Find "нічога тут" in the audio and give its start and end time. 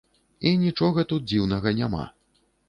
0.61-1.27